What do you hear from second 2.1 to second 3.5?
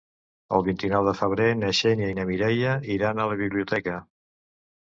i na Mireia iran a la